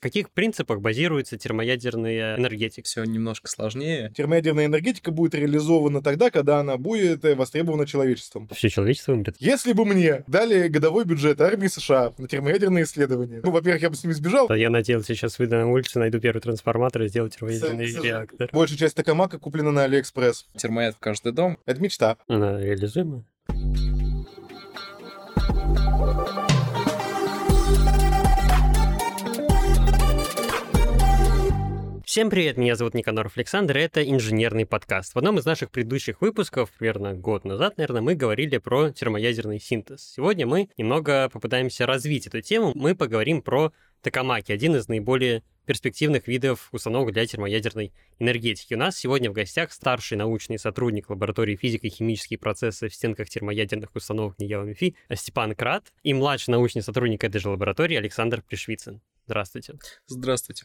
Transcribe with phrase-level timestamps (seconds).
[0.00, 2.86] каких принципах базируется термоядерная энергетика?
[2.86, 4.12] Все немножко сложнее.
[4.16, 8.48] Термоядерная энергетика будет реализована тогда, когда она будет э, востребована человечеством.
[8.52, 9.36] Все человечество умрет.
[9.38, 13.96] Если бы мне дали годовой бюджет армии США на термоядерные исследования, ну, во-первых, я бы
[13.96, 14.48] с ними сбежал.
[14.48, 18.48] Да, я надеялся, сейчас выйду на улицу, найду первый трансформатор и сделаю термоядерный с- реактор.
[18.52, 20.46] Большая часть Токамака куплена на Алиэкспресс.
[20.56, 21.58] Термояд в каждый дом.
[21.66, 22.16] Это мечта.
[22.26, 23.24] Она реализуема?
[32.10, 35.14] Всем привет, меня зовут Никаноров Александр, это инженерный подкаст.
[35.14, 40.14] В одном из наших предыдущих выпусков, примерно год назад, наверное, мы говорили про термоядерный синтез.
[40.16, 42.72] Сегодня мы немного попытаемся развить эту тему.
[42.74, 48.74] Мы поговорим про токамаки, один из наиболее перспективных видов установок для термоядерной энергетики.
[48.74, 54.36] У нас сегодня в гостях старший научный сотрудник лаборатории физико-химические процессы в стенках термоядерных установок
[54.40, 59.00] НИЯО МИФИ Степан Крат и младший научный сотрудник этой же лаборатории Александр Пришвицын.
[59.26, 59.74] Здравствуйте.
[60.08, 60.64] Здравствуйте.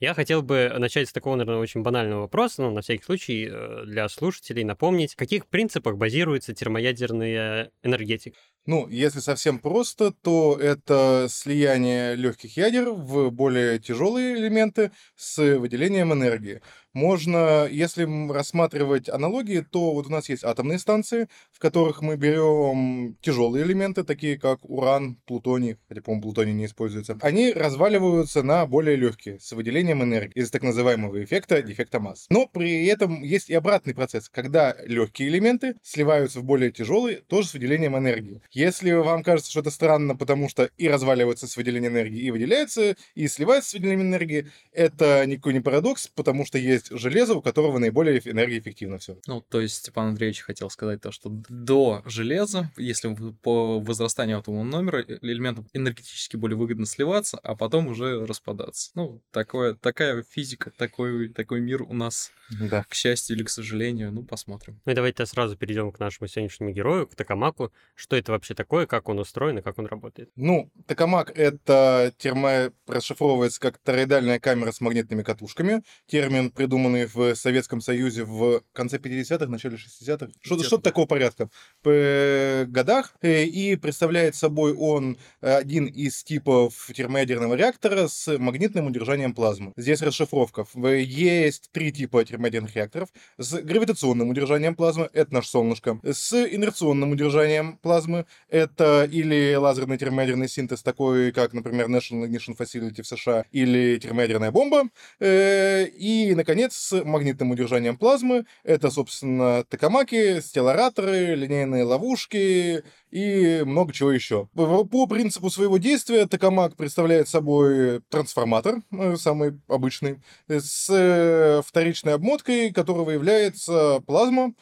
[0.00, 3.84] Я хотел бы начать с такого, наверное, очень банального вопроса, но на всякий случай э,
[3.84, 8.38] для слушателей напомнить, в каких принципах базируется термоядерная энергетика.
[8.64, 16.14] Ну, если совсем просто, то это слияние легких ядер в более тяжелые элементы с выделением
[16.14, 16.62] энергии.
[16.92, 23.16] Можно, если рассматривать аналогии, то вот у нас есть атомные станции, в которых мы берем
[23.20, 27.18] тяжелые элементы, такие как уран, плутоний, хотя, по-моему, плутоний не используется.
[27.20, 32.26] Они разваливаются на более легкие, с выделением энергии, из так называемого эффекта, дефекта масс.
[32.30, 37.48] Но при этом есть и обратный процесс, когда легкие элементы сливаются в более тяжелые, тоже
[37.48, 38.42] с выделением энергии.
[38.50, 42.96] Если вам кажется, что это странно, потому что и разваливаются с выделением энергии, и выделяются,
[43.14, 47.78] и сливаются с выделением энергии, это никакой не парадокс, потому что есть железо, у которого
[47.78, 49.18] наиболее эф- энергоэффективно все.
[49.26, 54.64] Ну, то есть Степан Андреевич хотел сказать то, что до железа, если по возрастанию атомного
[54.64, 58.90] номера э, элементам энергетически более выгодно сливаться, а потом уже распадаться.
[58.94, 62.84] Ну, такое, такая физика, такой, такой мир у нас, Да.
[62.88, 64.12] к счастью или к сожалению.
[64.12, 64.80] Ну, посмотрим.
[64.84, 67.72] Ну и давайте сразу перейдем к нашему сегодняшнему герою, к Токамаку.
[67.94, 70.30] Что это вообще такое, как он устроен и как он работает?
[70.36, 72.72] Ну, токамак— это термо...
[72.86, 75.82] расшифровывается как тороидальная камера с магнитными катушками.
[76.06, 80.28] Термин, придуманный в Советском Союзе в конце 50-х, начале 60-х.
[80.40, 81.48] Что-то, что-то такого порядка.
[81.82, 83.12] По годах.
[83.22, 89.72] Э, И представляет собой он один из типов термоядерного реактора с магнитным удержанием плазмы.
[89.76, 90.64] Здесь расшифровка.
[90.72, 93.08] В- Есть три типа термоядерных реакторов.
[93.38, 95.98] С гравитационным удержанием плазмы— это наше солнышко.
[96.04, 103.02] С инерционным удержанием плазмы— это или лазерный термоядерный синтез, такой как, например, National Ignition Facility
[103.02, 104.84] в США, или термоядерная бомба.
[105.18, 113.92] Э, И, наконец, с магнитным удержанием плазмы— это, собственно, токамаки, стеллараторы, линейные ловушки и много
[113.92, 114.48] чего еще.
[114.54, 122.14] По принципу своего действия токамак представляет собой трансформатор, э, самый обычный, э, с э, вторичной
[122.14, 124.54] обмоткой, которого является плазма,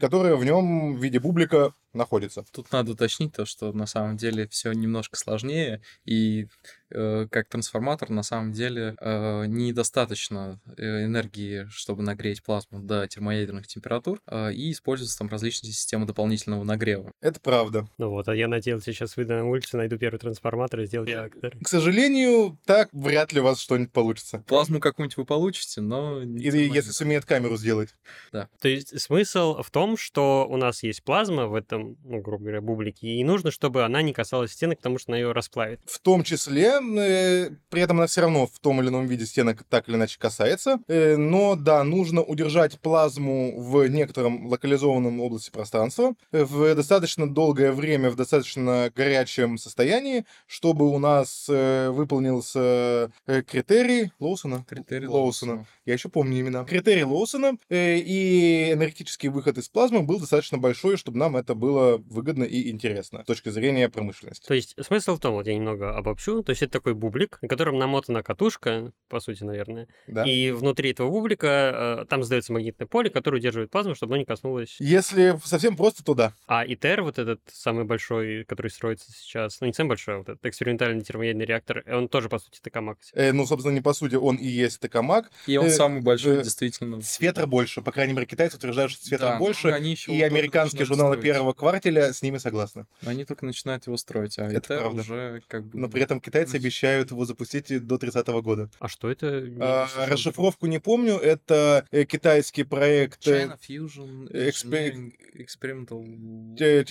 [0.00, 2.44] которая в нем в виде бублика находится.
[2.52, 6.46] Тут надо уточнить то, что на самом деле все немножко сложнее, и
[6.90, 14.20] э, как трансформатор на самом деле э, недостаточно энергии, чтобы нагреть плазму до термоядерных температур,
[14.26, 17.10] э, и используются там различные системы дополнительного нагрева.
[17.20, 17.88] Это правда.
[17.98, 21.56] Ну вот, а я надеялся, сейчас выйду на улицу, найду первый трансформатор и сделаю реактор.
[21.62, 24.44] К сожалению, так вряд ли у вас что-нибудь получится.
[24.46, 26.20] Плазму какую-нибудь вы получите, но...
[26.20, 27.94] Или если сумеет камеру сделать.
[28.32, 32.60] То есть смысл в том, что у нас есть плазма в этом, ну, грубо говоря,
[32.60, 35.80] бублике, и нужно, чтобы она не касалась стенок, потому что она ее расплавит.
[35.86, 39.64] В том числе, э, при этом она все равно в том или ином виде стенок
[39.68, 40.80] так или иначе касается.
[40.86, 47.72] Э, но да, нужно удержать плазму в некотором локализованном области пространства э, в достаточно долгое
[47.72, 54.64] время, в достаточно горячем состоянии, чтобы у нас э, выполнился э, критерий Лоусона.
[54.68, 55.52] Критерий Лоусона.
[55.52, 55.66] Лоусона.
[55.84, 56.64] Я еще помню имена.
[56.64, 61.98] Критерий Лоусона, э, и энергетический выход из плазмы был достаточно большой, чтобы нам это было
[61.98, 64.46] выгодно и интересно с точки зрения промышленности.
[64.46, 67.48] То есть смысл в том, вот я немного обобщу, то есть это такой бублик, на
[67.48, 70.24] котором намотана катушка, по сути, наверное, Да.
[70.24, 74.24] и внутри этого бублика э, там создается магнитное поле, которое удерживает плазму, чтобы оно не
[74.24, 74.76] коснулось.
[74.80, 76.32] Если совсем просто, то да.
[76.46, 80.28] А ИТЕР, вот этот самый большой, который строится сейчас, ну не самый большой, а вот
[80.28, 82.98] этот экспериментальный термоядерный реактор, э, он тоже, по сути, токамак.
[83.14, 85.30] Э, ну, собственно, не по сути, он и есть токамак.
[85.46, 87.00] И он Э, самый большой, э, действительно.
[87.02, 87.82] Светра больше.
[87.82, 89.68] По крайней мере, китайцы утверждают, что светра Да, больше.
[89.68, 91.24] они еще И американские журналы строить.
[91.34, 92.86] первого квартеля с ними согласны.
[93.04, 95.00] Они только начинают его строить, а Это это правда.
[95.02, 95.78] уже как бы...
[95.78, 98.70] Но при этом китайцы Значит- обещают его запустить до 30 года.
[98.78, 99.44] А что это?
[99.60, 101.16] А, расшифровку не помню.
[101.16, 106.56] Это э, китайский проект э, China Fusion Экспе- Engineering Experimental...
[106.56, 106.84] те-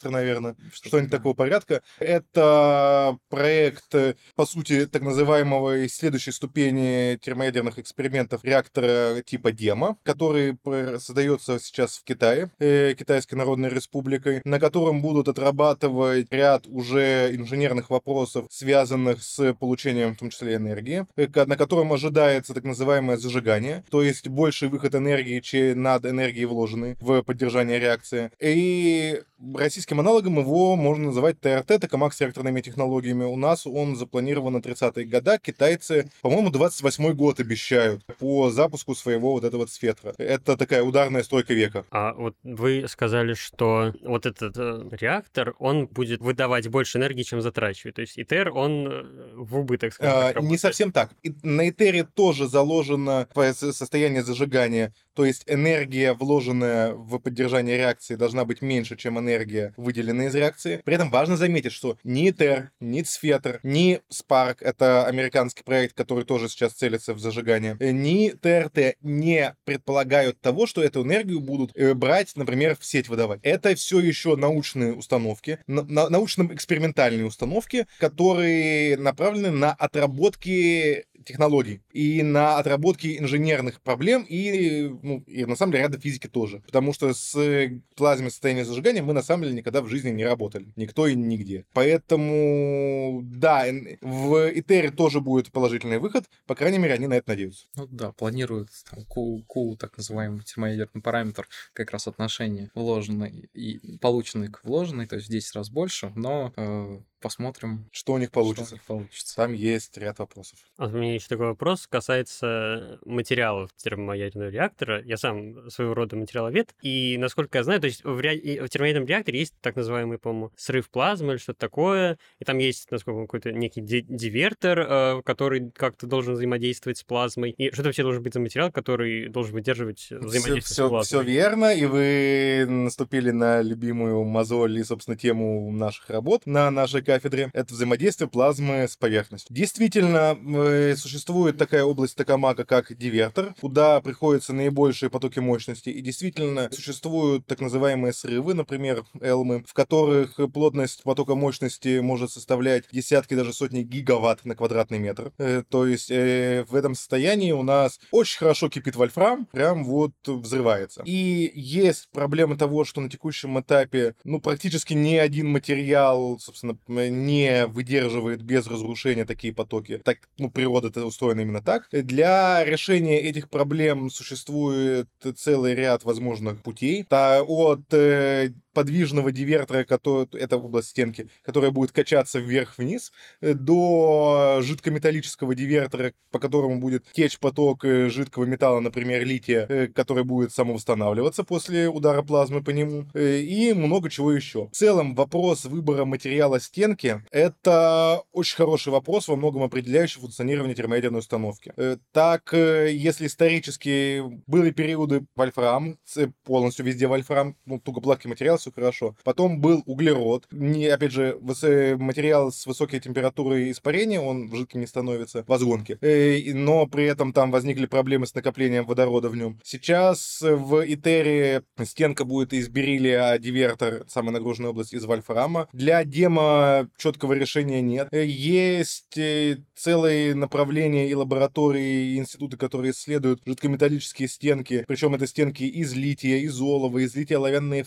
[0.00, 1.82] Астра, наверное, что-нибудь такого порядка.
[1.98, 3.94] Это проект,
[4.34, 10.56] по сути, так называемого следующей ступени термоядерных экспериментов реактора типа Дема, который
[10.98, 17.90] создается сейчас в Китае, э, Китайской Народной Республикой, на котором будут отрабатывать ряд уже инженерных
[17.90, 23.84] вопросов, связанных с получением, в том числе, энергии, э, на котором ожидается так называемое зажигание,
[23.90, 28.30] то есть больший выход энергии, чем над энергией вложенной в поддержание реакции.
[28.40, 29.20] И
[29.54, 33.24] российским аналогом его можно называть ТРТ, токамак с реакторными технологиями.
[33.24, 35.38] У нас он запланирован на 30-е годы.
[35.42, 40.14] Китайцы, по-моему, 28-й год обещают по запуску своего вот этого сфетра.
[40.18, 41.84] Это такая ударная стройка века.
[41.90, 47.40] А вот вы сказали, что вот этот э, реактор, он будет выдавать больше энергии, чем
[47.40, 47.96] затрачивает.
[47.96, 49.04] То есть ИТЕР, он э,
[49.34, 51.10] в убыток, скажем а, так, Не совсем так.
[51.22, 58.46] И на ИТЕРе тоже заложено состояние зажигания то есть энергия, вложенная в поддержание реакции, должна
[58.46, 60.80] быть меньше, чем энергия, выделенная из реакции.
[60.82, 66.24] При этом важно заметить, что ни ТЭР, ни Цфетр, ни Spark, это американский проект, который
[66.24, 71.92] тоже сейчас целится в зажигание, ни ТРТ не предполагают того, что эту энергию будут э,
[71.92, 73.40] брать, например, в сеть выдавать.
[73.42, 82.58] Это все еще научные установки, на научно-экспериментальные установки, которые направлены на отработки технологий и на
[82.58, 86.60] отработке инженерных проблем и, ну, и на самом деле ряда физики тоже.
[86.66, 90.72] Потому что с плазменным состоянием зажигания мы на самом деле никогда в жизни не работали.
[90.76, 91.64] Никто и нигде.
[91.72, 93.64] Поэтому, да,
[94.00, 96.24] в Итере тоже будет положительный выход.
[96.46, 97.66] По крайней мере, они на это надеются.
[97.76, 103.98] Ну да, планируют там, Q, Q, так называемый термоядерный параметр, как раз отношение вложенной и
[103.98, 108.30] полученной к вложенной, то есть в 10 раз больше, но э, посмотрим, что у них
[108.30, 108.64] получится.
[108.64, 109.36] Что у них получится.
[109.36, 110.58] Там есть ряд вопросов.
[110.76, 115.02] А у меня еще такой вопрос касается материалов термоядерного реактора.
[115.04, 118.62] Я сам своего рода материаловед, и насколько я знаю, то есть в, ре...
[118.62, 122.90] в термоядерном реакторе есть так называемый, по-моему, срыв плазмы или что-то такое, и там есть,
[122.90, 127.50] насколько какой-то некий дивертор, э, который как-то должен взаимодействовать с плазмой.
[127.50, 131.04] И что это вообще должен быть за материал, который должен выдерживать взаимодействие все, с плазмой?
[131.04, 137.02] Все верно, и вы наступили на любимую мозоль и, собственно, тему наших работ на нашей
[137.10, 137.50] кафедре.
[137.52, 139.54] Это взаимодействие плазмы с поверхностью.
[139.54, 145.88] Действительно, э, существует такая область токамака, как дивертор, куда приходятся наибольшие потоки мощности.
[145.88, 152.84] И действительно, существуют так называемые срывы, например, элмы, в которых плотность потока мощности может составлять
[152.92, 155.32] десятки, даже сотни гигаватт на квадратный метр.
[155.38, 160.12] Э, то есть э, в этом состоянии у нас очень хорошо кипит вольфрам, прям вот
[160.26, 161.02] взрывается.
[161.04, 166.76] И есть проблема того, что на текущем этапе, ну, практически ни один материал, собственно,
[167.08, 169.98] не выдерживает без разрушения такие потоки.
[169.98, 171.88] Так, ну, природа это устроена именно так.
[171.92, 177.06] Для решения этих проблем существует целый ряд возможных путей.
[177.10, 185.54] От э, подвижного дивертора, который, это область стенки, которая будет качаться вверх-вниз, э, до жидкометаллического
[185.54, 191.44] дивертора, по которому будет течь поток э, жидкого металла, например, лития, э, который будет самовосстанавливаться
[191.44, 194.68] после удара плазмы по нему, и много чего еще.
[194.68, 201.20] В целом, вопрос выбора материала стенки— это очень хороший вопрос, во многом определяющий функционирование термоядерной
[201.20, 201.72] установки.
[202.12, 205.98] Так, если исторически были периоды вольфрам,
[206.44, 209.16] полностью везде вольфрам, ну, тугоплавкий материал, все хорошо.
[209.24, 210.46] Потом был углерод.
[210.50, 215.98] Не, опять же, материал с высокой температурой испарения, он жидким не становится в возгонке.
[216.00, 219.58] Э, но при этом там возникли проблемы с накоплением водорода в нем.
[219.64, 225.68] Сейчас в Итере стенка будет из бериллия, а дивертор, самая нагруженная область, из вольфрама.
[225.72, 228.08] Для демо четкого решения нет.
[228.12, 234.84] Э, есть э, целые направления и лаборатории, и институты, которые исследуют жидкометаллические стенки.
[234.86, 237.84] Причем это стенки из лития, из олова, из лития-оловянные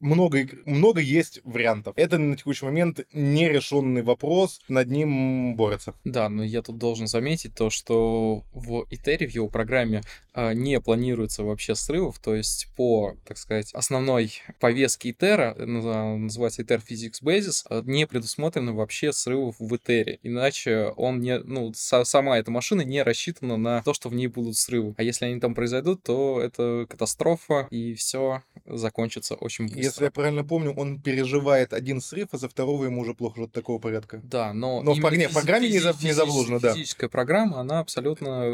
[0.00, 1.94] много, много есть вариантов.
[1.96, 5.94] Это на текущий момент нерешенный вопрос, над ним борются.
[6.04, 10.02] Да, но я тут должен заметить то, что в Итере, в его программе,
[10.32, 16.82] а, не планируется вообще срывов, то есть по, так сказать, основной повестке Итера, называется Iter
[16.86, 22.50] Physics Basis, а, не предусмотрено вообще срывов в Итере, иначе он не, ну, сама эта
[22.50, 24.94] машина не рассчитана на то, что в ней будут срывы.
[24.98, 29.66] А если они там произойдут, то это катастрофа, и все закончится очень.
[29.76, 33.48] Если я правильно помню, он переживает один срыв, а за второго ему уже плохо что
[33.48, 34.20] такого порядка.
[34.22, 34.82] Да, но...
[34.82, 36.72] Но в, физи- в программе физи- не, не заложено, да.
[36.72, 38.44] Физическая программа, она абсолютно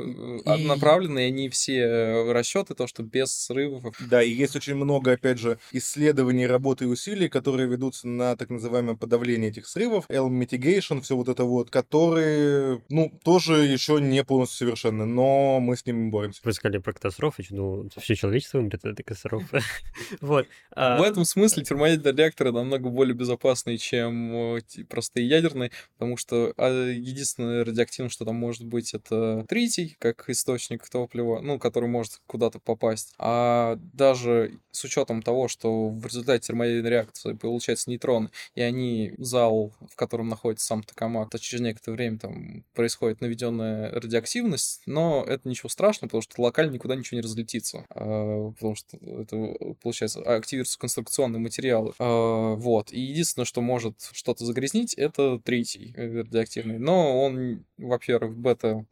[0.45, 0.67] э, и...
[0.67, 3.95] направлена, и они все э, расчеты, то, что без срывов...
[4.01, 8.51] Да, и есть очень много, опять же, исследований, работы и усилий, которые ведутся на так
[8.51, 14.25] называемое подавление этих срывов, Elm Mitigation, все вот это вот, которые, ну, тоже еще не
[14.25, 16.41] полностью совершенны, но мы с ним боремся.
[16.45, 19.61] Вы сказали про катастрофы, ну, все человечество умрет от этой катастрофы.
[20.21, 20.47] Вот.
[20.75, 26.89] А, этом смысле термоядерные реакторы намного более безопасные, чем э, простые ядерные, потому что а,
[26.91, 32.59] единственное радиоактивное, что там может быть, это тритий, как источник топлива, ну, который может куда-то
[32.59, 33.15] попасть.
[33.19, 39.73] А даже с учетом того, что в результате термоядерной реакции получается нейтроны, и они зал,
[39.91, 45.49] в котором находится сам токамак, то через некоторое время там происходит наведенная радиоактивность, но это
[45.49, 50.79] ничего страшного, потому что локально никуда ничего не разлетится, а, потому что это, получается, активируются
[50.79, 51.02] конструкционные
[51.41, 51.93] материалы.
[51.99, 52.93] А, вот.
[52.93, 56.79] И единственное, что может что-то загрязнить, это третий радиоактивный.
[56.79, 58.87] Но он, во-первых, бета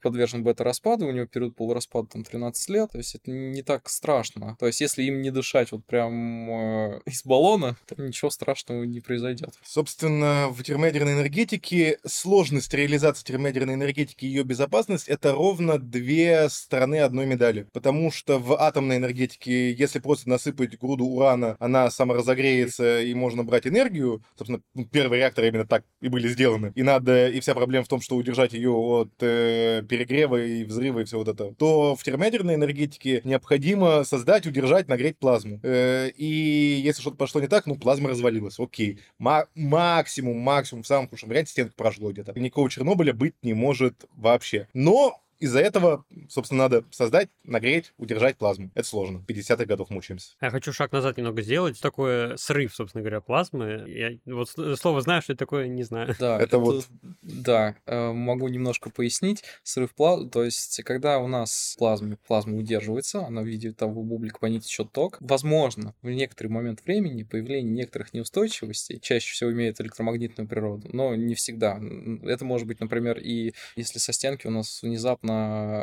[0.00, 4.56] подвержен бета-распаду, у него период полураспада там 13 лет, то есть это не так страшно.
[4.58, 9.00] То есть если им не дышать вот прям э, из баллона, то ничего страшного не
[9.00, 9.54] произойдет.
[9.62, 17.00] Собственно, в термоядерной энергетике сложность реализации термоядерной энергетики и ее безопасность— это ровно две стороны
[17.00, 17.66] одной медали.
[17.72, 23.66] Потому что в атомной энергетике, если просто насыпать груду урана, она саморазогреется и можно брать
[23.66, 26.72] энергию, собственно, ну, первые реакторы именно так и были сделаны.
[26.74, 31.00] И надо, и вся проблема в том, что удержать ее от э, перегрева и взрыва
[31.00, 35.60] и все вот это, то в термоядерной энергетике необходимо создать, удержать, нагреть плазму.
[35.62, 39.00] Э, и если что-то пошло не так, ну, плазма развалилась, окей.
[39.18, 42.38] Ма- максимум, максимум, в самом худшем варианте стенку прошло где-то.
[42.38, 44.68] Никакого Чернобыля быть не может вообще.
[44.74, 48.70] Но из-за этого, собственно, надо создать, нагреть, удержать плазму.
[48.74, 49.18] Это сложно.
[49.18, 50.32] В 50-х годах мучаемся.
[50.40, 51.78] Я хочу шаг назад немного сделать.
[51.80, 53.84] Такое срыв, собственно говоря, плазмы.
[53.86, 56.14] Я вот слово знаю, что это такое, не знаю.
[56.18, 56.86] Да, это, это вот...
[57.20, 59.44] Да, э, могу немножко пояснить.
[59.62, 64.38] Срыв плазмы, то есть, когда у нас плазма, плазма удерживается, она в виде того бублика
[64.38, 69.78] по ней течет ток, возможно, в некоторый момент времени появление некоторых неустойчивостей чаще всего имеет
[69.80, 71.78] электромагнитную природу, но не всегда.
[72.22, 75.33] Это может быть, например, и если со стенки у нас внезапно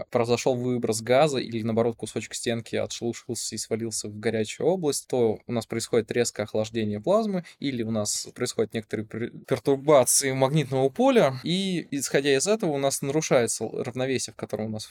[0.10, 5.52] произошел выброс газа или, наоборот, кусочек стенки отшелушился и свалился в горячую область, то у
[5.52, 12.36] нас происходит резкое охлаждение плазмы или у нас происходят некоторые пертурбации магнитного поля, и, исходя
[12.36, 14.90] из этого, у нас нарушается равновесие, в котором у нас,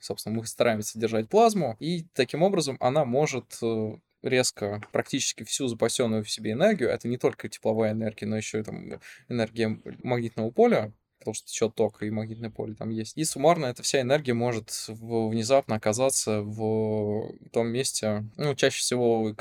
[0.00, 6.24] собственно, мы стараемся держать плазму, и таким образом она может э, резко практически всю запасенную
[6.24, 10.92] в себе энергию, это не только тепловая энергия, но еще и там энергия магнитного поля,
[11.18, 13.16] потому что течет ток и магнитное поле там есть.
[13.16, 19.34] И суммарно эта вся энергия может внезапно оказаться в том месте, ну, чаще всего,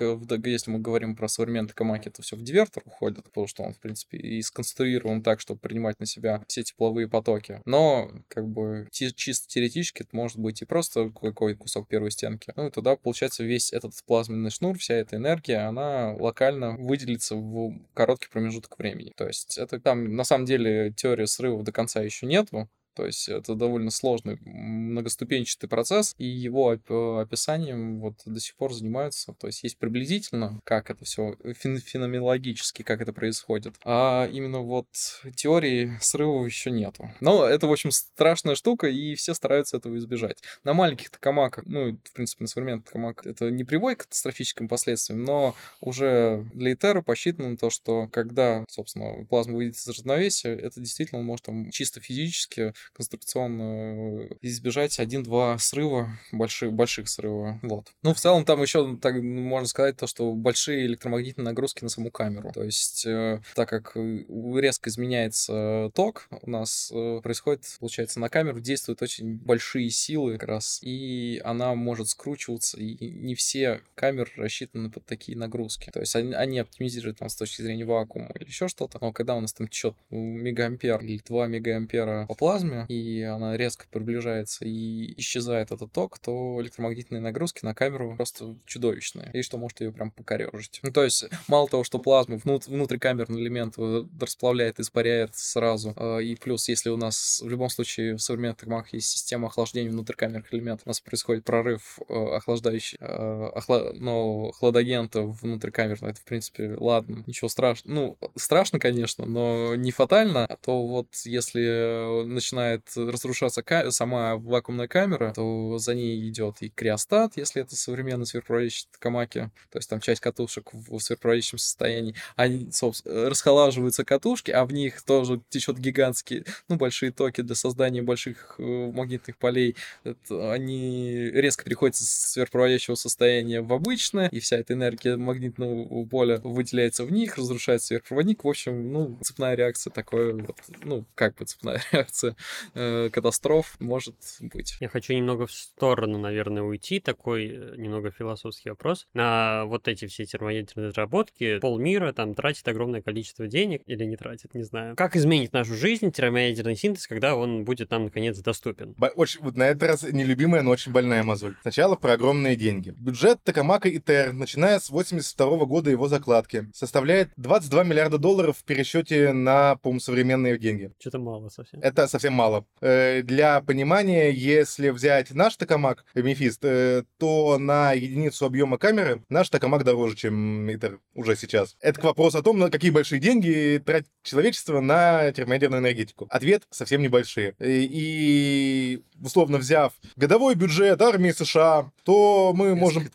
[0.46, 3.80] если мы говорим про современный Токамаки, это все в дивертор уходит, потому что он, в
[3.80, 7.62] принципе, и сконструирован так, чтобы принимать на себя все тепловые потоки.
[7.66, 12.54] Но, как бы, чисто теоретически это может быть и просто какой-то кусок первой стенки.
[12.56, 17.74] Ну, и тогда, получается, весь этот плазменный шнур, вся эта энергия, она локально выделится в
[17.94, 19.14] короткий промежуток времени.
[19.16, 23.30] То есть это там, на самом деле, теория срывов до конца еще нету, то есть
[23.30, 29.36] это довольно сложный многоступенчатый процесс, и его описанием вот до сих пор занимаются.
[29.40, 33.76] То есть есть приблизительно, как это все фен феноменологически, как это происходит.
[33.86, 34.88] А именно вот
[35.36, 37.12] теории срывов еще нету.
[37.20, 40.42] Но это, в общем, страшная штука, и все стараются этого избежать.
[40.64, 45.24] На маленьких токамаках, ну, в принципе, на современных токамаках это не приводит к катастрофическим последствиям,
[45.24, 51.22] но уже для Этера посчитано то, что когда, собственно, плазма выйдет из равновесия, это действительно
[51.22, 57.60] может там чисто физически конструкционно избежать один-два срыва, больших, больших срыва.
[57.62, 57.88] Вот.
[58.04, 62.12] Ну, в целом, там еще так можно сказать то, что большие электромагнитные нагрузки на саму
[62.12, 62.52] камеру.
[62.54, 68.60] То есть, э, так как резко изменяется ток, у нас э, происходит, получается, на камеру
[68.60, 74.90] действуют очень большие силы как раз, и она может скручиваться, и не все камеры рассчитаны
[74.90, 75.90] под такие нагрузки.
[75.92, 79.36] То есть, они, они оптимизируют там с точки зрения вакуума или еще что-то, но когда
[79.36, 84.66] у нас там течет мегаампер или 2 мегаампера по плазме, плазме, и она резко приближается
[84.66, 89.92] и исчезает этот ток, то электромагнитные нагрузки на камеру просто чудовищные, и что может ее
[89.92, 90.80] прям покорежить.
[90.84, 96.24] Ну, то есть, мало того, что плазму внут- внутрикамерный элемент э, расплавляет, испаряет сразу, э,
[96.24, 100.54] и плюс, если у нас в любом случае в современных токмах есть система охлаждения внутрикамерных
[100.54, 103.94] элементов, у нас происходит прорыв э, охлаждающий, охла...
[103.94, 107.94] но хладагента внутрикамерного, это, в принципе, ладно, ничего страшного.
[107.94, 114.88] Ну, страшно, конечно, но не фатально, а то вот если начинает начинает разрушаться сама вакуумная
[114.88, 120.00] камера, то за ней идет и криостат, если это современный сверхпроводящий Токамаки, то есть там
[120.00, 126.46] часть катушек в сверхпроводящем состоянии, они, собственно, расхолаживаются катушки, а в них тоже течет гигантские,
[126.68, 129.76] ну, большие токи для создания больших э, магнитных полей.
[130.04, 136.40] Это, они резко переходят с сверхпроводящего состояния в обычное, и вся эта энергия магнитного поля
[136.44, 138.44] выделяется в них, разрушается сверхпроводник.
[138.44, 142.36] В общем, ну, цепная реакция такое, вот, ну, как бы цепная реакция.
[142.74, 144.76] Э, катастроф может быть.
[144.80, 149.08] Я хочу немного в сторону, наверное, уйти, такой э, немного философский вопрос.
[149.14, 154.54] На вот эти все термоядерные разработки полмира там тратит огромное количество денег или не тратит,
[154.54, 154.96] не знаю.
[154.96, 158.96] Как изменит нашу жизнь термоядерный синтез, когда он будет нам, наконец, доступен?
[159.16, 161.56] Очень, вот на этот раз нелюбимая, но очень больная мозоль.
[161.62, 162.94] Сначала про огромные деньги.
[162.98, 169.34] Бюджет Токамака ИТР, начиная с 82 года его закладки, составляет 22 миллиарда долларов в пересчете
[169.34, 170.92] на, по-моему, современные деньги.
[171.00, 171.80] Что-то мало совсем.
[171.82, 172.66] Это совсем мало.
[172.82, 179.50] Э, для понимания, если взять наш токамак, Мефист, э, то на единицу объема камеры наш
[179.50, 181.76] токамак дороже, чем ИТР уже сейчас.
[181.82, 186.28] Это к вопросу о том, на какие большие деньги тратит человечество на термоядерную энергетику.
[186.30, 187.56] Ответ совсем небольшие.
[187.60, 193.10] И, условно взяв годовой бюджет армии США, то мы можем...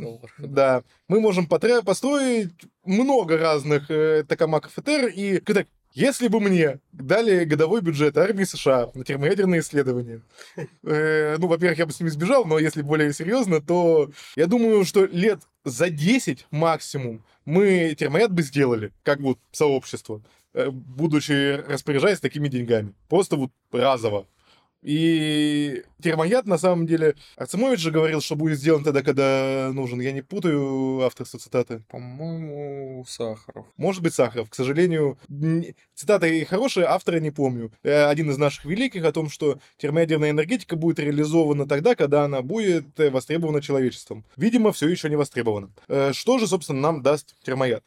[0.00, 0.30] долларов.
[0.38, 2.52] Да, мы можем построить
[2.84, 5.66] много разных э, токамаков ИТР, и так,
[5.96, 10.20] если бы мне дали годовой бюджет армии США на термоядерные исследования,
[10.84, 14.84] э, ну, во-первых, я бы с ними сбежал, но если более серьезно, то я думаю,
[14.84, 20.22] что лет за 10 максимум мы термояд бы сделали, как вот сообщество,
[20.52, 22.92] э, будучи распоряжаясь такими деньгами.
[23.08, 24.26] Просто вот разово.
[24.82, 30.00] И термояд, на самом деле, Арцемович же говорил, что будет сделан тогда, когда нужен.
[30.00, 31.82] Я не путаю авторство цитаты.
[31.88, 33.66] По-моему, Сахаров.
[33.76, 34.50] Может быть, Сахаров.
[34.50, 35.18] К сожалению,
[35.94, 37.72] цитата и хорошая, автора не помню.
[37.82, 42.42] Э, один из наших великих о том, что термоядерная энергетика будет реализована тогда, когда она
[42.42, 44.24] будет э, востребована человечеством.
[44.36, 45.70] Видимо, все еще не востребована.
[45.88, 47.82] Э, что же, собственно, нам даст термояд?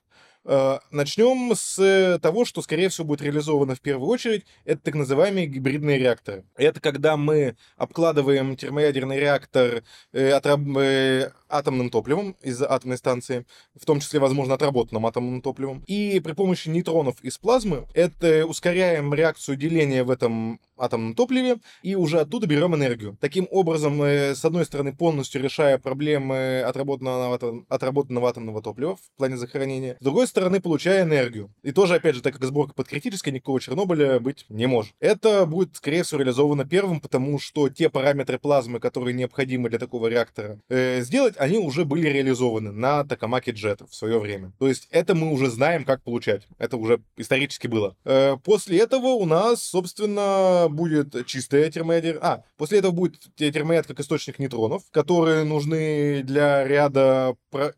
[0.52, 4.48] Э, Начнем с того, что, скорее всего, будет реализовано в первую очередь.
[4.66, 6.44] Это так называемые гибридные реакторы.
[6.56, 13.46] Это когда мы обкладываем термоядерный реактор э, э, атомным топливом из атомной станции,
[13.80, 15.84] в том числе, возможно, отработанным атомным топливом.
[15.86, 21.96] И при помощи нейтронов из плазмы это ускоряем реакцию деления в этом атомном топливе и
[21.96, 23.18] уже оттуда берем энергию.
[23.20, 29.98] Таким образом, с одной стороны, полностью решая проблемы отработанного, отработанного атомного топлива в плане захоронения,
[30.00, 31.52] с другой стороны, получая энергию.
[31.64, 34.94] И тоже, опять же, так как сборка подкритическая, никакого Чернобыля быть не может.
[35.00, 40.08] Это будет, скорее всего, реализовано первым, потому что те параметры плазмы, которые необходимы для такого
[40.08, 44.54] реактора э, сделать, они уже были реализованы на Токамаке Джет в свое время.
[44.60, 46.48] То есть это мы уже знаем, как получать.
[46.58, 47.96] Это уже исторически было.
[48.06, 52.20] Э, после этого у нас, собственно, будет чистая термоядер...
[52.22, 57.36] А, после этого будет термояд как источник нейтронов, которые нужны для ряда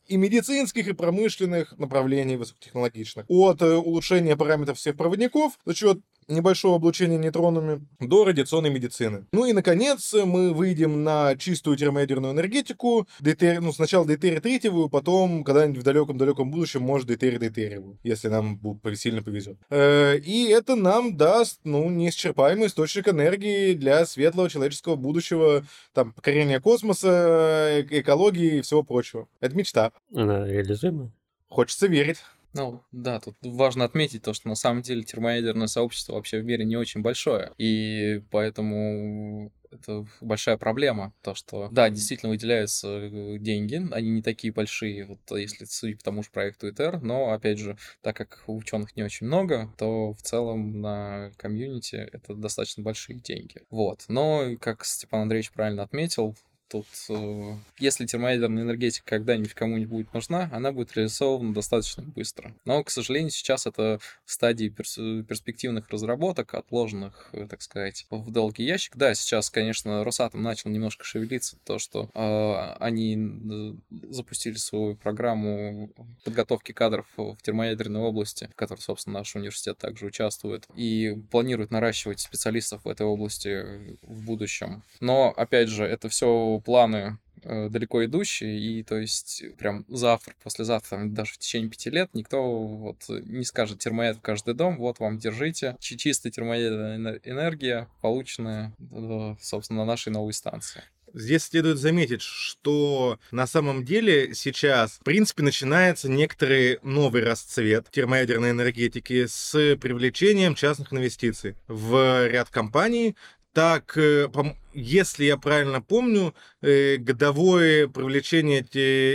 [0.08, 3.26] и медицинских, и промышленных направлений высокотехнологичных.
[3.28, 9.26] От э, улучшения параметров всех проводников за счет небольшого облучения нейтронами до радиационной медицины.
[9.32, 15.82] Ну и, наконец, мы выйдем на чистую термоядерную энергетику, дейтерий, ну, сначала дейтерий-третьевую, потом когда-нибудь
[15.82, 18.60] в далеком-далеком будущем, может, дейтерий-дейтериевую, если нам
[18.96, 19.58] сильно повезет.
[19.70, 26.60] Э, и это нам даст, ну, неисчерпаемый источник энергии для светлого человеческого будущего, там, покорения
[26.60, 29.28] космоса, экологии и всего прочего.
[29.40, 29.92] Это мечта.
[30.14, 31.12] Она реализуема?
[31.50, 32.20] Хочется верить.
[32.54, 36.66] Ну, да, тут важно отметить то, что на самом деле термоядерное сообщество вообще в мире
[36.66, 43.10] не очень большое, и поэтому это большая проблема, то, что, да, действительно выделяются
[43.40, 47.58] деньги, они не такие большие, вот если судить по тому же проекту ИТР, но, опять
[47.58, 53.20] же, так как ученых не очень много, то в целом на комьюнити это достаточно большие
[53.20, 53.62] деньги.
[53.70, 54.04] Вот.
[54.10, 56.36] Но, как Степан Андреевич правильно отметил,
[56.72, 62.56] Тут, э, если термоядерная энергетика когда-нибудь кому-нибудь будет нужна, она будет реализована достаточно быстро.
[62.64, 68.32] Но, к сожалению, сейчас это в стадии перс перспективных разработок, отложенных, э, так сказать, в
[68.32, 68.96] долгий ящик.
[68.96, 73.78] Да, сейчас, конечно, Росатом начал немножко шевелиться, то, что э, они
[74.10, 75.90] запустили свою программу
[76.24, 82.22] подготовки кадров в термоядерной области, в которой, собственно, наш университет также участвует, и планирует наращивать
[82.22, 84.84] специалистов в этой области в будущем.
[85.02, 91.06] Но, опять же, это все планы э, далеко идущие, и то есть прям завтра, послезавтра,
[91.06, 95.18] даже в течение пяти лет никто вот не скажет термоед в каждый дом, вот вам,
[95.18, 95.76] держите.
[95.80, 100.84] Чистая термоядная энергия, полученная, э, собственно, на нашей новой станции.
[101.14, 108.52] Здесь следует заметить, что на самом деле сейчас, в принципе, начинается некоторый новый расцвет термоядерной
[108.52, 113.16] энергетики с привлечением частных инвестиций в ряд компаний,
[113.54, 114.30] так, э,
[114.74, 118.62] если я правильно помню, э, годовое привлечение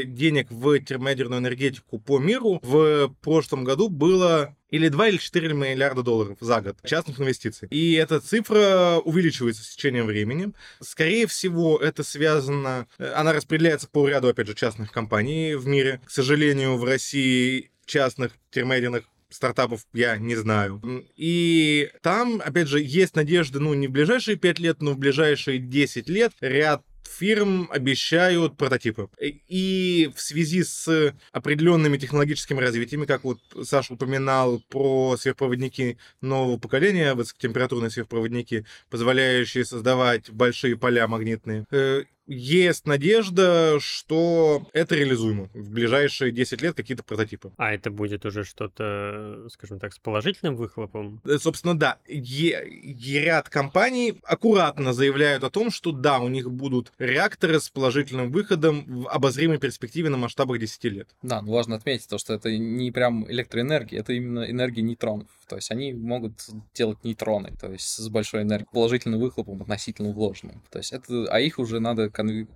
[0.04, 6.02] денег в термоядерную энергетику по миру в прошлом году было или 2 или 4 миллиарда
[6.02, 7.68] долларов за год частных инвестиций.
[7.70, 10.52] И эта цифра увеличивается с течением времени.
[10.80, 12.86] Скорее всего, это связано...
[12.98, 16.00] Э, она распределяется по ряду, опять же, частных компаний в мире.
[16.04, 20.80] К сожалению, в России частных термоядерных стартапов я не знаю.
[21.16, 25.58] И там, опять же, есть надежда, ну, не в ближайшие 5 лет, но в ближайшие
[25.58, 29.08] 10 лет ряд фирм обещают прототипы.
[29.20, 37.14] И в связи с определенными технологическими развитиями, как вот Саша упоминал про сверхпроводники нового поколения,
[37.14, 45.48] высокотемпературные сверхпроводники, позволяющие создавать большие поля магнитные, э, есть надежда, что это реализуемо.
[45.54, 47.52] В ближайшие 10 лет какие-то прототипы.
[47.56, 51.20] А это будет уже что-то, скажем так, с положительным выхлопом?
[51.24, 51.98] Э, собственно, да.
[52.06, 57.70] Е- е- ряд компаний аккуратно заявляют о том, что да, у них будут реакторы с
[57.70, 61.08] положительным выходом в обозримой перспективе на масштабах 10 лет.
[61.22, 65.28] Да, но важно отметить то, что это не прям электроэнергия, это именно энергия нейтронов.
[65.48, 70.62] То есть они могут делать нейтроны, то есть с большой энергией, положительным выхлопом относительно вложенным.
[70.70, 72.10] То есть это, а их уже надо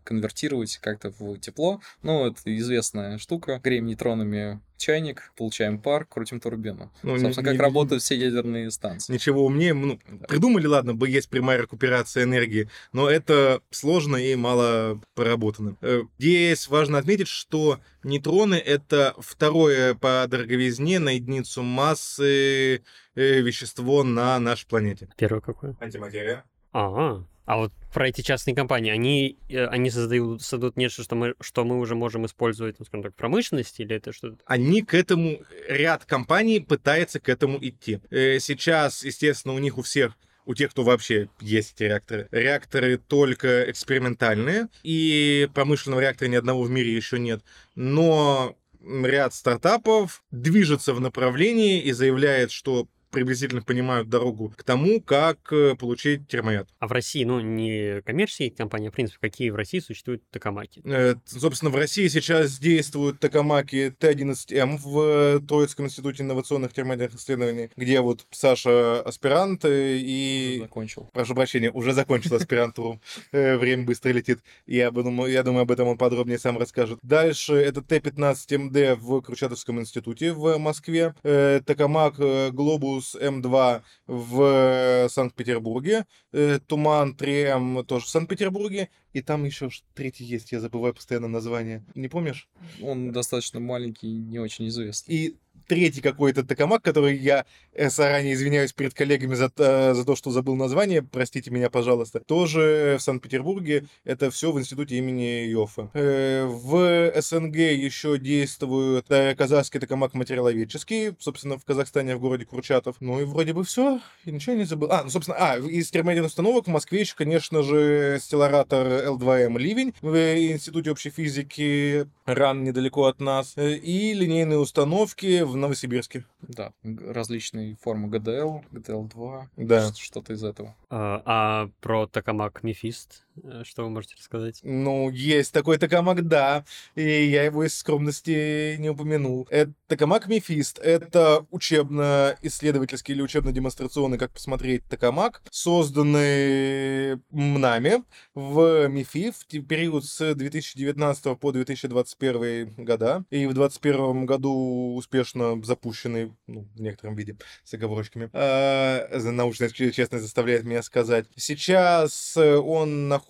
[0.04, 1.80] конвертировать как-то в тепло.
[2.02, 3.60] Ну, это известная штука.
[3.62, 6.90] Греем нейтронами чайник, получаем пар, крутим турбину.
[7.02, 9.12] Ну, Собственно, не, как не, работают все ядерные станции.
[9.12, 9.74] Ничего умнее.
[9.74, 10.26] Ну, да.
[10.26, 15.76] Придумали, ладно, бы есть прямая рекуперация энергии, но это сложно и мало проработано.
[15.82, 22.82] Э, здесь важно отметить, что нейтроны— это второе по дороговизне на единицу массы
[23.14, 25.08] э, вещество на нашей планете.
[25.16, 25.76] Первое какое?
[25.80, 26.44] Антиматерия.
[26.72, 27.26] Ага.
[27.44, 31.64] А вот про эти частные компании, они, э, они создают, создают нечто, что мы, что
[31.64, 34.38] мы уже можем использовать, ну, скажем так, в промышленности, или это что-то?
[34.46, 38.00] Они к этому, ряд компаний пытается к этому идти.
[38.10, 42.26] Э, сейчас, естественно, у них у всех у тех, кто вообще есть реакторы.
[42.32, 47.42] Реакторы только экспериментальные, и промышленного реактора ни одного в мире еще нет.
[47.76, 55.52] Но ряд стартапов движется в направлении и заявляет, что приблизительно понимают дорогу к тому, как
[55.52, 56.68] э, получить термояд.
[56.78, 60.80] А в России, ну, не коммерческие компании, а, в принципе, какие в России существуют токамаки?
[60.84, 68.00] Э, собственно, в России сейчас действуют токамаки Т-11М в Троицком институте инновационных термоядерных исследований, где
[68.00, 70.54] вот Саша аспирант э, и...
[70.56, 71.10] Уже закончил.
[71.12, 73.00] Прошу прощения, уже закончил аспирантуру.
[73.32, 74.40] Время быстро летит.
[74.66, 76.98] Я думаю, я думаю, об этом он подробнее сам расскажет.
[77.02, 81.14] Дальше это Т-15МД в Кручатовском институте в Москве.
[81.22, 82.16] Токамак
[82.52, 90.24] Глобус Союз М2 в Санкт-Петербурге, э, Туман 3М тоже в Санкт-Петербурге, и там еще третий
[90.24, 91.84] есть, я забываю постоянно название.
[91.94, 92.48] Не помнишь?
[92.82, 95.14] Он достаточно маленький, не очень известный.
[95.14, 95.36] И
[95.70, 100.32] третий какой-то токамак, который я э, заранее извиняюсь перед коллегами за, э, за то, что
[100.32, 103.84] забыл название, простите меня, пожалуйста, тоже в Санкт-Петербурге.
[104.02, 105.88] Это все в институте имени Йоффа.
[105.94, 112.96] Э, в СНГ еще действует казахский токамак материаловедческий, собственно, в Казахстане, в городе Курчатов.
[112.98, 114.90] Ну и вроде бы все, и ничего не забыл.
[114.90, 119.94] А, ну, собственно, а, из термоядерных установок в Москве еще, конечно же, стелларатор L2M Ливень
[120.02, 120.16] в
[120.52, 126.24] Институте общей физики РАН недалеко от нас, и линейные установки в Новосибирске.
[126.42, 129.92] Да, различные формы ГДЛ, ГДЛ-2, да.
[129.94, 130.74] что-то из этого.
[130.88, 133.24] А, а про Токамак Мефист,
[133.64, 134.60] что вы можете рассказать?
[134.62, 139.46] Ну, есть такой Токамак, да, и я его из скромности не упомянул.
[139.50, 149.66] Это Токамак Мефист— это учебно-исследовательский или учебно-демонстрационный, как посмотреть, Токамак, созданный нами в МИФИ в
[149.66, 157.16] период с 2019 по 2021 года, и в 2021 году успешно запущенный, ну, в некотором
[157.16, 158.30] виде, с оговорочками.
[158.32, 161.26] А, научная честность заставляет меня сказать.
[161.36, 163.29] Сейчас э, он находится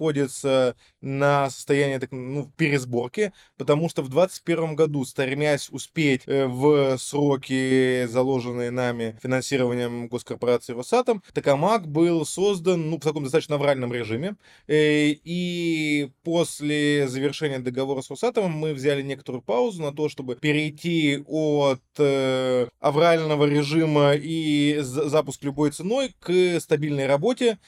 [1.01, 8.07] на состоянии так, ну, пересборки, потому что в 2021 году, стремясь успеть э, в сроки,
[8.07, 14.37] заложенные нами финансированием госкорпорации Росатом, Токамак был создан ну, в таком достаточно авральном режиме.
[14.67, 21.23] Э, и после завершения договора с Росатомом мы взяли некоторую паузу на то, чтобы перейти
[21.27, 27.59] от э, аврального режима и запуск любой ценой к стабильной работе,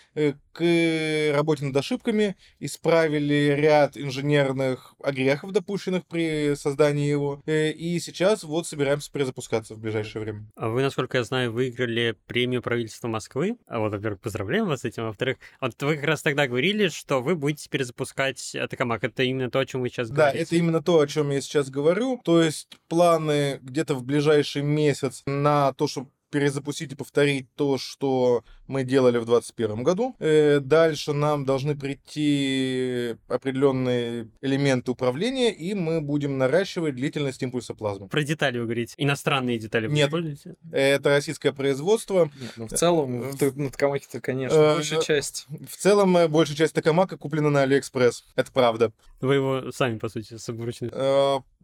[0.52, 2.21] к работе над ошибками,
[2.58, 9.78] исправили ряд инженерных огрехов, допущенных при создании его, э, и сейчас вот собираемся перезапускаться в
[9.78, 10.46] ближайшее время.
[10.56, 13.56] А вы, насколько я знаю, выиграли премию правительства Москвы.
[13.66, 16.88] А вот, во-первых, поздравляем вас с этим, а во-вторых, вот вы как раз тогда говорили,
[16.88, 19.04] что вы будете перезапускать Атакамак.
[19.04, 20.38] Это именно то, о чем вы сейчас говорите?
[20.38, 22.20] Да, это именно то, о чем я сейчас говорю.
[22.24, 28.42] То есть планы где-то в ближайший месяц на то, чтобы перезапустить и повторить то, что
[28.66, 30.16] мы делали в 2021 году.
[30.18, 38.08] Э, дальше нам должны прийти определенные элементы управления, и мы будем наращивать длительность импульса плазмы.
[38.08, 38.94] Про детали вы говорите.
[38.96, 40.06] Иностранные детали вы Нет.
[40.08, 40.54] используете?
[40.72, 42.30] Это российское производство.
[42.40, 45.46] Нет, ну, в целом, Э, на Токамаке-то, конечно, э, большая часть.
[45.68, 48.24] В целом, большая часть Токамака куплена на Алиэкспресс.
[48.36, 48.92] Это правда.
[49.20, 50.90] Вы его сами, по сути, собручны.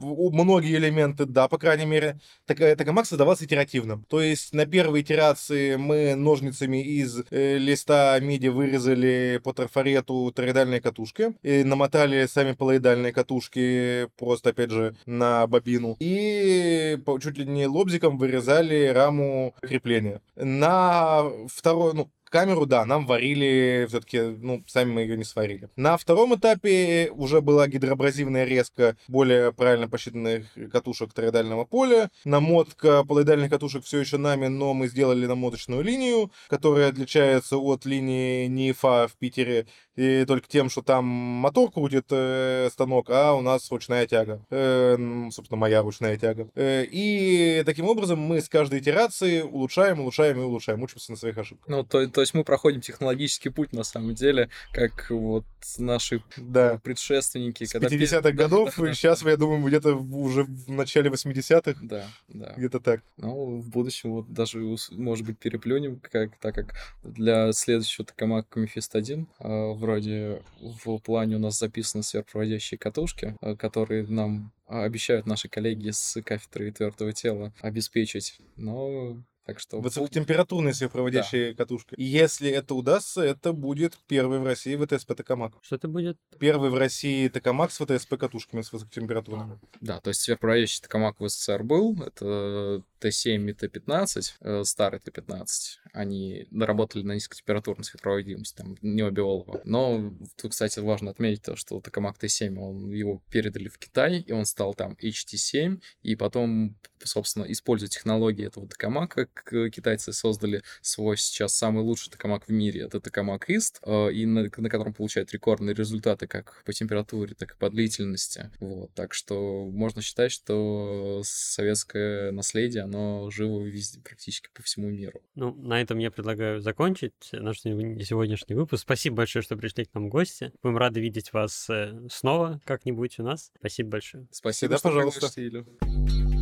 [0.00, 2.20] У- Многие элементы, да, по крайней мере.
[2.46, 4.02] Токамак создавался итеративно.
[4.08, 10.80] То есть на первой итерации мы ножницами из э, листа MIDI вырезали по трафарету тороидальные
[10.80, 15.96] катушки, и намотали сами полоидальные катушки просто, опять же, на бобину.
[16.00, 20.20] И чуть ли не лобзиком вырезали раму крепления.
[20.34, 25.68] На второй, ну, Камеру, да, нам варили, все-таки, ну, сами мы ее не сварили.
[25.76, 32.10] На втором этапе уже была гидроабразивная резка более правильно посчитанных катушек тороидального поля.
[32.24, 38.46] Намотка полоидальных катушек все еще нами, но мы сделали намоточную линию, которая отличается от линии
[38.46, 39.66] НИФА в Питере
[39.98, 44.40] и только тем, что там мотор крутит э, станок, а у нас ручная тяга.
[44.48, 44.96] Э,
[45.32, 46.48] собственно, моя ручная тяга.
[46.54, 51.36] Э, и таким образом мы с каждой итерации улучшаем, улучшаем и улучшаем, учимся на своих
[51.36, 51.66] ошибках.
[51.68, 55.44] Ну, то, то есть мы проходим технологический путь, на самом деле, как вот
[55.78, 56.78] наши Да.
[56.82, 57.64] предшественники.
[57.64, 60.70] С когда пи- 50-х Да, годов, да, и сейчас, я думаю, где-то в- уже в
[60.70, 62.54] начале 80-х, Да, да.
[62.56, 63.00] где-то так.
[63.16, 64.58] Ну, в будущем вот даже,
[64.92, 71.36] может быть, переплюнем, как, так как для следующего Токамака Мефист 1 а, вроде в плане
[71.36, 77.12] у нас записаны сверхпроводящие катушки, а, которые нам а, обещают наши коллеги с кафедры твердого
[77.12, 78.38] тела обеспечить.
[78.56, 79.16] Но
[79.48, 79.80] так что...
[79.80, 81.94] Высокотемпературные светопроводящие катушки.
[81.94, 85.54] И если это удастся, это будет первый в России ВТСП Токамак.
[85.62, 86.18] Что это будет?
[86.38, 89.58] Первый в России Токамак с ВТСП катушками с высокотемпературными.
[89.80, 95.46] Да, то есть сверхпроводящий Токамак в СССР был, это Т7 и Т15, э, старый Т15,
[95.94, 99.62] они доработали на низкотемпературной светопроводимости, там, не обе олова.
[99.64, 104.32] Но тут, кстати, важно отметить то, что Токамак Т7, он, его передали в Китай, и
[104.32, 111.16] он стал там HT7, и потом, собственно, используя технологии этого Токамака, к- китайцы создали свой
[111.16, 115.32] сейчас самый лучший Токамак в мире, это Токамак Ист, э, и на, на котором получают
[115.32, 118.50] рекордные результаты как по температуре, так и по длительности.
[118.60, 125.20] Вот, так что можно считать, что советское наследие, оно живо везде, практически по всему миру.
[125.34, 128.82] Ну, на этом я предлагаю закончить наш сегодня- сегодняшний выпуск.
[128.82, 130.52] Спасибо большое, что пришли к нам в гости.
[130.62, 133.50] Будем рады видеть вас э, снова как-нибудь у нас.
[133.58, 134.26] Спасибо большое.
[134.30, 135.32] Спасибо, Всегда что пожалуйста.
[135.32, 136.37] пригласили.